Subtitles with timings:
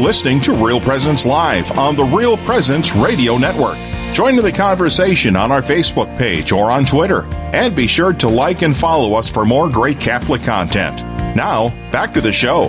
[0.00, 3.76] listening to Real Presence Live on the Real Presence Radio Network.
[4.14, 7.24] Join in the conversation on our Facebook page or on Twitter.
[7.52, 10.96] And be sure to like and follow us for more great Catholic content.
[11.36, 12.68] Now, back to the show.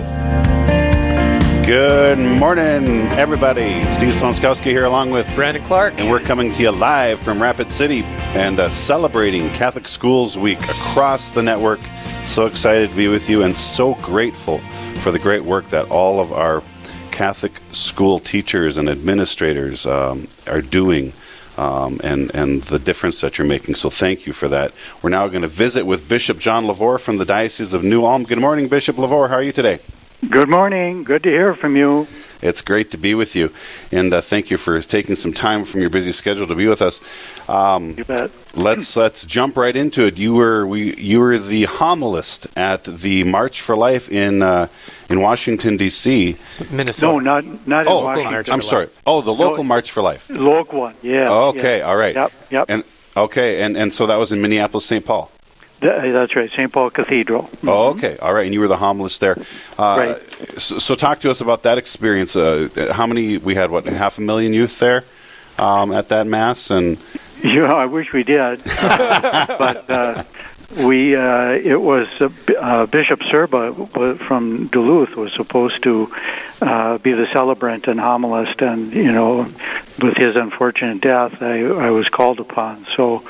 [1.66, 3.86] Good morning, everybody.
[3.86, 5.94] Steve Swanskowski here, along with Brandon Clark.
[5.96, 8.02] And we're coming to you live from Rapid City
[8.34, 11.80] and uh, celebrating Catholic Schools Week across the network.
[12.24, 14.58] So excited to be with you and so grateful
[15.00, 16.62] for the great work that all of our
[17.12, 21.12] Catholic school teachers and administrators um, are doing
[21.56, 23.74] um, and, and the difference that you're making.
[23.74, 24.72] So thank you for that.
[25.02, 28.24] We're now going to visit with Bishop John LeVoir from the Diocese of New Ulm.
[28.24, 29.28] Good morning, Bishop LeVoir.
[29.28, 29.78] How are you today?
[30.30, 31.02] Good morning.
[31.02, 32.06] Good to hear from you.
[32.40, 33.52] It's great to be with you,
[33.90, 36.80] and uh, thank you for taking some time from your busy schedule to be with
[36.80, 37.00] us.
[37.48, 38.30] Um, you bet.
[38.54, 40.18] Let's let's jump right into it.
[40.18, 44.68] You were we you were the homilist at the March for Life in uh,
[45.10, 46.36] in Washington D.C.
[46.70, 47.24] Minnesota.
[47.24, 48.54] No, not not oh, Washington.
[48.54, 48.88] I'm sorry.
[49.04, 50.30] Oh, the local no, March for Life.
[50.30, 50.94] Local one.
[51.02, 51.30] Yeah.
[51.30, 51.78] Okay.
[51.78, 51.84] Yeah.
[51.84, 52.14] All right.
[52.14, 52.32] Yep.
[52.50, 52.66] Yep.
[52.68, 52.84] And
[53.16, 55.04] okay, and and so that was in Minneapolis, St.
[55.04, 55.30] Paul.
[55.82, 56.72] That's right, St.
[56.72, 57.42] Paul Cathedral.
[57.42, 57.68] Mm-hmm.
[57.68, 58.44] Oh, okay, all right.
[58.44, 59.36] And you were the homilist there,
[59.78, 60.60] uh, right?
[60.60, 62.36] So, so, talk to us about that experience.
[62.36, 63.38] Uh, how many?
[63.38, 65.04] We had what half a million youth there
[65.58, 66.98] um, at that mass, and
[67.42, 70.24] you know, I wish we did, but uh,
[70.76, 76.12] we uh, it was uh, uh, Bishop Sirba from Duluth was supposed to
[76.60, 79.42] uh, be the celebrant and homilist, and you know,
[80.00, 82.86] with his unfortunate death, I, I was called upon.
[82.96, 83.22] So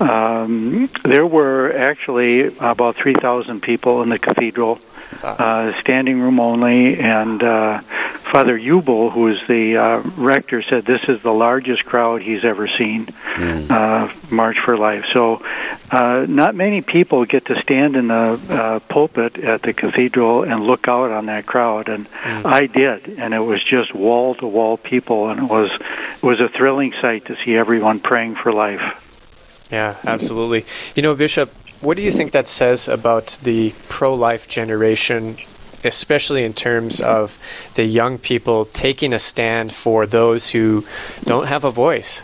[0.00, 4.78] um, there were actually about three thousand people in the cathedral,
[5.12, 5.36] awesome.
[5.38, 7.80] uh, standing room only, and uh,
[8.34, 12.66] Father Ubel, who is the uh, rector, said this is the largest crowd he's ever
[12.66, 13.06] seen.
[13.06, 13.70] Mm.
[13.70, 15.04] Uh, March for Life.
[15.12, 15.40] So,
[15.88, 20.64] uh, not many people get to stand in the uh, pulpit at the cathedral and
[20.64, 22.44] look out on that crowd, and mm.
[22.44, 26.40] I did, and it was just wall to wall people, and it was it was
[26.40, 29.00] a thrilling sight to see everyone praying for life.
[29.70, 30.64] Yeah, absolutely.
[30.96, 35.36] You know, Bishop, what do you think that says about the pro life generation,
[35.84, 37.38] especially in terms of
[37.74, 40.84] the young people taking a stand for those who
[41.24, 42.22] don't have a voice?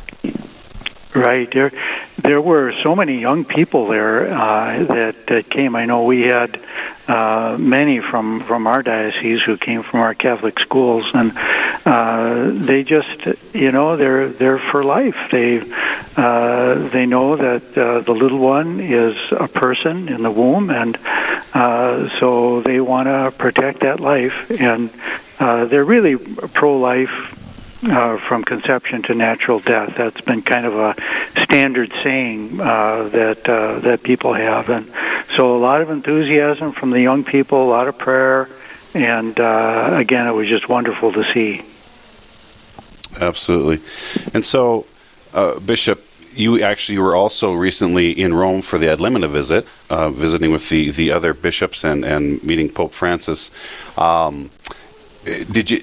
[1.15, 1.51] Right.
[1.51, 1.73] There,
[2.19, 5.75] there were so many young people there uh, that, that came.
[5.75, 6.61] I know we had
[7.09, 11.33] uh, many from, from our diocese who came from our Catholic schools, and
[11.85, 15.17] uh, they just, you know, they're they're for life.
[15.33, 15.61] They
[16.17, 20.97] uh, they know that uh, the little one is a person in the womb, and
[21.53, 24.91] uh, so they want to protect that life, and
[25.39, 27.37] uh, they're really pro-life
[27.83, 29.95] uh, from conception to natural death.
[29.97, 30.95] That's been kind of a
[31.43, 34.93] standard saying uh, that uh, that people have, and
[35.37, 38.49] so a lot of enthusiasm from the young people, a lot of prayer,
[38.95, 41.63] and uh, again, it was just wonderful to see.
[43.21, 43.81] Absolutely,
[44.35, 44.87] and so
[45.33, 46.05] uh, Bishop.
[46.33, 50.69] You actually were also recently in Rome for the Ad Limina visit, uh, visiting with
[50.69, 53.51] the, the other bishops and, and meeting Pope Francis.
[53.99, 54.51] Um,
[55.25, 55.83] did you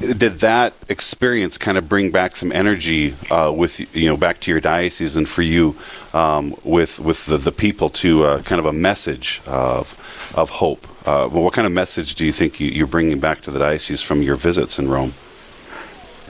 [0.00, 4.50] did that experience kind of bring back some energy uh, with you know back to
[4.50, 5.76] your diocese and for you
[6.14, 10.86] um, with with the, the people to uh, kind of a message of of hope?
[11.06, 13.58] Uh, well, what kind of message do you think you, are bringing back to the
[13.58, 15.12] diocese from your visits in Rome?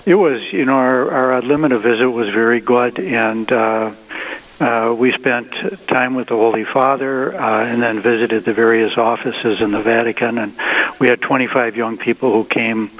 [0.06, 3.92] It was, you know, our, our limina visit was very good, and uh,
[4.58, 5.52] uh, we spent
[5.86, 10.38] time with the Holy Father uh, and then visited the various offices in the Vatican.
[10.38, 10.54] And
[10.98, 12.90] we had 25 young people who came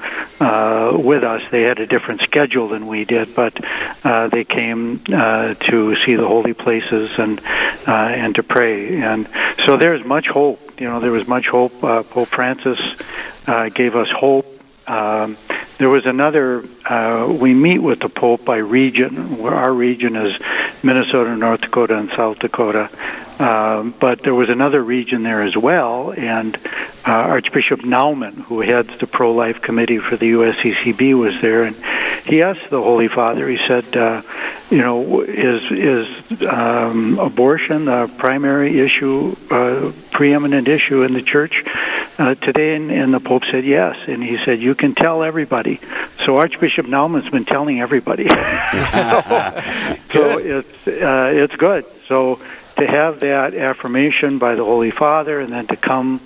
[0.40, 1.42] uh, with us.
[1.50, 3.58] They had a different schedule than we did, but
[4.04, 7.40] uh, they came uh, to see the holy places and
[7.86, 9.00] uh, and to pray.
[9.00, 9.26] And
[9.66, 10.80] so there's much hope.
[10.80, 11.80] You know, there was much hope.
[11.80, 12.78] Pope Francis
[13.74, 14.46] gave us hope.
[14.86, 15.36] Um,
[15.80, 16.62] there was another.
[16.84, 19.38] Uh, we meet with the Pope by region.
[19.38, 20.38] Where our region is
[20.82, 22.90] Minnesota, North Dakota, and South Dakota.
[23.38, 26.54] Um, but there was another region there as well, and
[27.06, 31.74] uh, Archbishop Naumann, who heads the pro-life committee for the USCCB, was there, and
[32.26, 33.48] he asked the Holy Father.
[33.48, 34.20] He said, uh,
[34.68, 41.64] "You know, is is um, abortion the primary issue, uh, preeminent issue in the Church
[42.20, 45.80] uh, today?" And, and the Pope said, "Yes." And he said, "You can tell everybody."
[46.24, 48.28] So Archbishop Naumann's been telling everybody.
[48.28, 48.36] so,
[50.10, 51.84] so it's uh, it's good.
[52.06, 52.38] So
[52.76, 56.20] to have that affirmation by the Holy Father, and then to come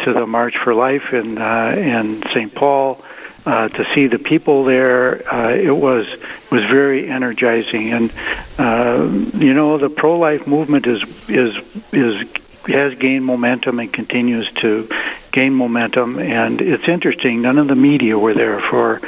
[0.00, 2.54] to the March for Life in uh, in St.
[2.54, 3.02] Paul.
[3.46, 6.06] Uh, to see the people there, uh, it was
[6.50, 8.12] was very energizing, and
[8.58, 9.08] uh,
[9.38, 11.56] you know the pro life movement is is
[11.90, 12.28] is
[12.66, 14.86] has gained momentum and continues to
[15.32, 16.18] gain momentum.
[16.18, 19.00] And it's interesting, none of the media were there for,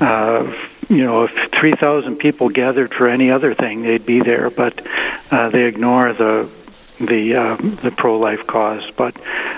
[0.00, 0.52] uh,
[0.88, 4.86] you know, if 3,000 people gathered for any other thing, they'd be there, but
[5.30, 6.48] uh, they ignore the
[6.98, 8.90] the uh, the pro life cause.
[8.96, 9.16] But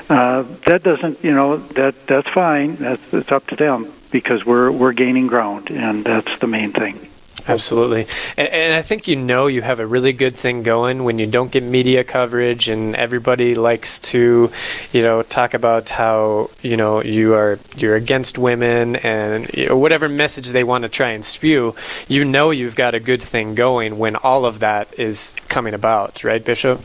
[0.08, 2.76] uh, that doesn't, you know, that that's fine.
[2.76, 7.07] That's it's up to them because we're we're gaining ground, and that's the main thing.
[7.48, 8.06] Absolutely.
[8.36, 11.26] And, and, I think you know you have a really good thing going when you
[11.26, 14.52] don't get media coverage and everybody likes to,
[14.92, 19.78] you know, talk about how, you know, you are you're against women and you know,
[19.78, 21.74] whatever message they want to try and spew,
[22.06, 26.22] you know you've got a good thing going when all of that is coming about,
[26.24, 26.80] right, Bishop?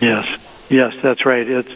[0.00, 0.40] Yes.
[0.70, 1.48] Yes, that's right.
[1.48, 1.70] It's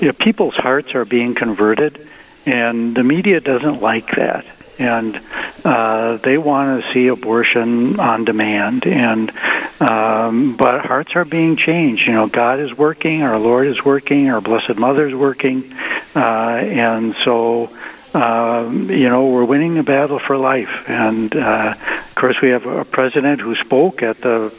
[0.00, 2.06] you know, people's hearts are being converted
[2.44, 4.46] and the media doesn't like that
[4.78, 5.20] and
[5.66, 8.86] uh, they want to see abortion on demand.
[8.86, 9.32] And
[9.80, 12.06] um, but hearts are being changed.
[12.06, 15.74] You know, God is working, our Lord is working, our Blessed Mother is working,
[16.14, 17.70] uh, and so.
[18.14, 20.88] Um, you know, we're winning the battle for life.
[20.88, 24.54] And uh, of course, we have a president who spoke at the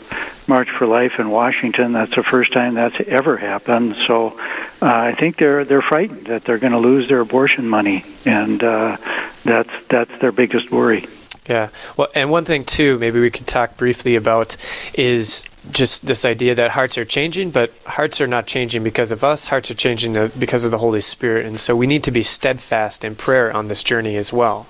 [0.47, 1.93] March for Life in Washington.
[1.93, 3.95] That's the first time that's ever happened.
[4.07, 4.39] So
[4.81, 8.63] uh, I think they're they're frightened that they're going to lose their abortion money, and
[8.63, 8.97] uh,
[9.43, 11.05] that's that's their biggest worry.
[11.47, 11.69] Yeah.
[11.95, 14.57] Well, and one thing too, maybe we could talk briefly about
[14.93, 19.23] is just this idea that hearts are changing, but hearts are not changing because of
[19.23, 19.47] us.
[19.47, 23.03] Hearts are changing because of the Holy Spirit, and so we need to be steadfast
[23.03, 24.67] in prayer on this journey as well.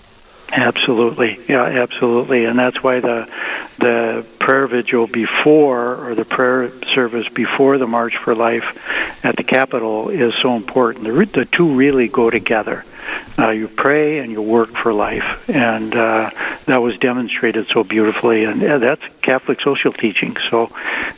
[0.52, 3.30] Absolutely, yeah, absolutely, and that's why the
[3.80, 8.80] the prayer vigil before or the prayer service before the March for Life
[9.26, 11.06] at the Capitol is so important.
[11.06, 12.86] The, the two really go together.
[13.38, 16.30] Uh, you pray and you work for life, and uh,
[16.66, 18.46] that was demonstrated so beautifully.
[18.46, 20.38] And yeah, that's Catholic social teaching.
[20.50, 20.72] So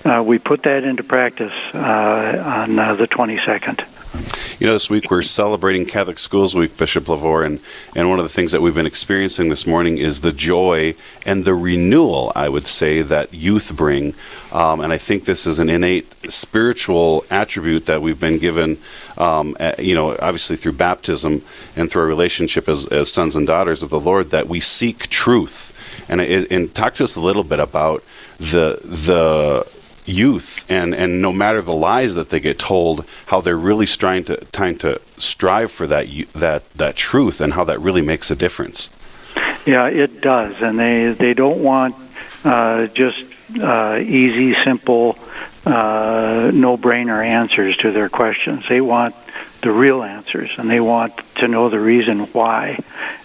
[0.03, 3.85] uh, we put that into practice uh, on uh, the 22nd.
[4.59, 7.61] You know, this week we're celebrating Catholic Schools Week, Bishop LeVoir, and,
[7.95, 10.95] and one of the things that we've been experiencing this morning is the joy
[11.25, 14.15] and the renewal, I would say, that youth bring.
[14.51, 18.79] Um, and I think this is an innate spiritual attribute that we've been given,
[19.17, 21.41] um, you know, obviously through baptism
[21.77, 25.07] and through our relationship as, as sons and daughters of the Lord, that we seek
[25.07, 25.73] truth.
[26.09, 28.03] And, and talk to us a little bit about
[28.39, 29.78] the the
[30.09, 34.23] youth and and no matter the lies that they get told how they're really trying
[34.23, 38.35] to trying to strive for that that that truth and how that really makes a
[38.35, 38.89] difference.
[39.65, 41.95] Yeah it does and they they don't want
[42.43, 43.23] uh, just
[43.61, 45.17] uh, easy simple
[45.65, 48.65] uh, no brainer answers to their questions.
[48.67, 49.15] They want
[49.61, 52.79] the real answers and they want to know the reason why.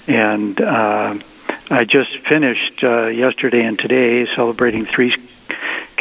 [0.06, 1.16] And uh,
[1.70, 5.16] I just finished uh, yesterday and today celebrating three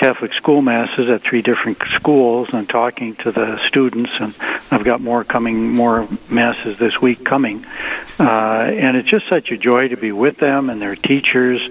[0.04, 4.36] Catholic school masses at three different schools and talking to the students, and
[4.70, 7.66] I've got more coming, more masses this week coming.
[8.20, 11.70] Uh, and it's just such a joy to be with them and their teachers,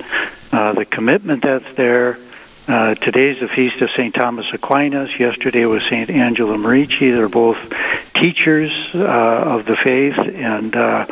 [0.50, 2.19] uh, the commitment that's there.
[2.67, 4.14] Uh, today's the feast of St.
[4.14, 5.11] Thomas Aquinas.
[5.20, 6.08] Yesterday was St.
[6.08, 7.14] Angela Merici.
[7.14, 7.58] They're both
[8.14, 11.05] teachers uh, of the faith, and uh,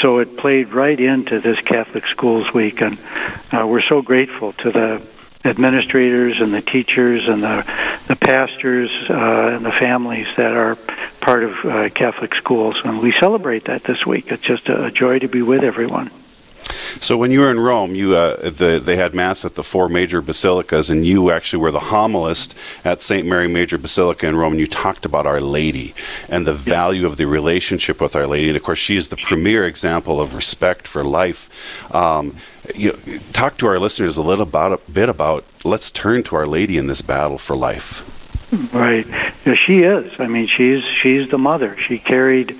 [0.00, 2.80] so it played right into this Catholic Schools Week.
[2.80, 2.98] And
[3.52, 5.02] uh, we're so grateful to the
[5.44, 7.66] administrators and the teachers and the
[8.06, 10.76] the pastors uh, and the families that are
[11.20, 14.30] part of uh, Catholic schools, and we celebrate that this week.
[14.30, 16.10] It's just a, a joy to be with everyone.
[17.00, 19.88] So when you were in Rome, you uh, the, they had mass at the four
[19.88, 23.26] major basilicas, and you actually were the homilist at St.
[23.26, 24.52] Mary Major Basilica in Rome.
[24.52, 25.94] And you talked about Our Lady
[26.28, 29.16] and the value of the relationship with Our Lady, and of course, she is the
[29.16, 31.94] premier example of respect for life.
[31.94, 32.36] Um,
[32.74, 35.44] you know, talk to our listeners a little about, a bit about.
[35.64, 38.21] Let's turn to Our Lady in this battle for life.
[38.52, 39.06] Right.
[39.46, 40.20] Yeah, she is.
[40.20, 41.74] I mean, she's she's the mother.
[41.78, 42.54] She carried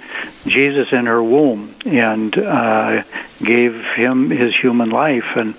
[0.47, 3.03] Jesus in her womb and uh,
[3.43, 5.55] gave him his human life, and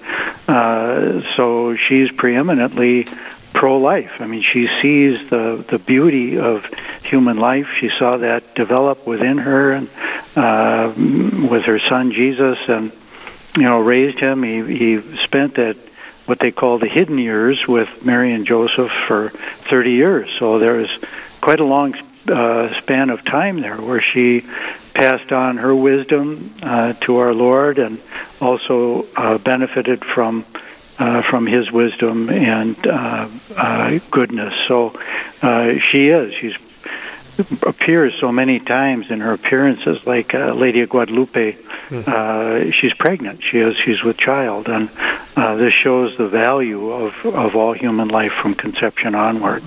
[0.48, 3.06] uh, so she's preeminently
[3.54, 4.14] pro-life.
[4.22, 6.66] I mean, she sees the the beauty of
[7.04, 7.70] human life.
[7.80, 9.88] She saw that develop within her, and
[10.36, 10.92] uh,
[11.48, 12.92] with her son Jesus, and
[13.56, 14.42] you know, raised him.
[14.42, 15.78] He he spent that
[16.26, 20.30] what they call the hidden years with Mary and Joseph for 30 years.
[20.40, 20.90] So there was
[21.42, 21.96] quite a long
[22.28, 24.46] uh, span of time there where she
[24.94, 28.00] passed on her wisdom uh, to our Lord and
[28.40, 30.46] also uh, benefited from
[31.00, 33.28] uh, from His wisdom and uh,
[33.58, 34.54] uh, goodness.
[34.68, 34.94] So
[35.42, 36.34] uh, she is.
[36.36, 36.56] She's
[37.64, 41.54] appears so many times in her appearances, like uh, Lady of Guadalupe.
[41.54, 42.04] Mm-hmm.
[42.06, 43.42] Uh, she's pregnant.
[43.44, 43.76] She is.
[43.76, 44.90] She's with child, and
[45.36, 49.64] uh, this shows the value of of all human life from conception onward.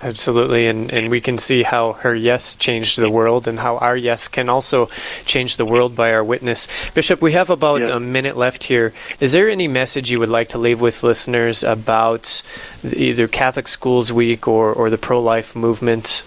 [0.00, 3.96] Absolutely, and, and we can see how her yes changed the world and how our
[3.96, 4.86] yes can also
[5.24, 6.68] change the world by our witness.
[6.90, 7.88] Bishop, we have about Yes.
[7.88, 8.92] a minute left here.
[9.18, 12.42] Is there any message you would like to leave with listeners about
[12.84, 16.22] either Catholic Schools Week or, or the pro life movement?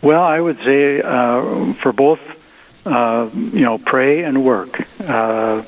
[0.00, 2.20] Well, I would say uh, for both,
[2.86, 4.86] uh, you know, pray and work.
[5.00, 5.62] Uh,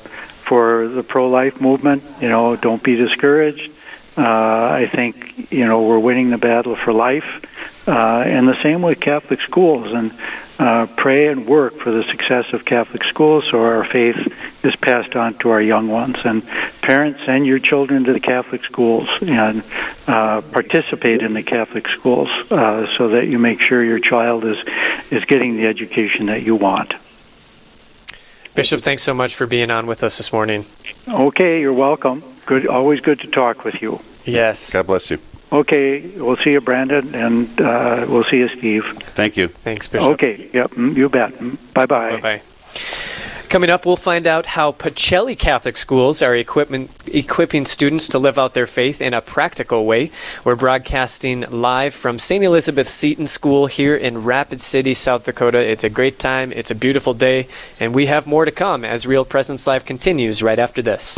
[0.45, 3.71] for the pro-life movement, you know, don't be discouraged.
[4.17, 7.43] Uh, I think you know we're winning the battle for life,
[7.85, 9.91] uh, and the same with Catholic schools.
[9.91, 10.13] And
[10.57, 14.33] uh, pray and work for the success of Catholic schools, so our faith
[14.63, 16.15] is passed on to our young ones.
[16.23, 16.47] And
[16.81, 19.63] parents, send your children to the Catholic schools and
[20.07, 24.63] uh, participate in the Catholic schools, uh, so that you make sure your child is
[25.11, 26.93] is getting the education that you want.
[28.55, 30.65] Bishop, thanks so much for being on with us this morning.
[31.07, 32.23] Okay, you're welcome.
[32.45, 33.99] Good, always good to talk with you.
[34.23, 34.71] Yes.
[34.71, 35.19] God bless you.
[35.51, 38.85] Okay, we'll see you, Brandon, and uh, we'll see you, Steve.
[39.01, 39.49] Thank you.
[39.49, 40.11] Thanks, Bishop.
[40.13, 41.37] Okay, yep, mm, you bet.
[41.73, 42.11] Bye bye.
[42.11, 42.41] Bye bye.
[43.55, 48.53] Coming up, we'll find out how Pacelli Catholic schools are equipping students to live out
[48.53, 50.11] their faith in a practical way.
[50.43, 52.43] We're broadcasting live from St.
[52.43, 55.59] Elizabeth Seton School here in Rapid City, South Dakota.
[55.59, 57.47] It's a great time, it's a beautiful day,
[57.79, 61.17] and we have more to come as Real Presence Live continues right after this.